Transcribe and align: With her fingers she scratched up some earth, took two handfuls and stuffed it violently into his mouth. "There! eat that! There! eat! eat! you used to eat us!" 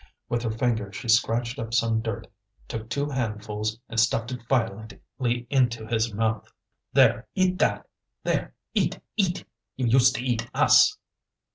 With 0.29 0.41
her 0.41 0.49
fingers 0.49 0.95
she 0.95 1.07
scratched 1.07 1.59
up 1.59 1.75
some 1.75 2.01
earth, 2.07 2.25
took 2.67 2.89
two 2.89 3.07
handfuls 3.11 3.77
and 3.87 3.99
stuffed 3.99 4.31
it 4.31 4.39
violently 4.49 5.45
into 5.51 5.85
his 5.85 6.11
mouth. 6.11 6.51
"There! 6.91 7.27
eat 7.35 7.59
that! 7.59 7.85
There! 8.23 8.55
eat! 8.73 8.97
eat! 9.15 9.45
you 9.75 9.85
used 9.85 10.15
to 10.15 10.23
eat 10.25 10.49
us!" 10.55 10.97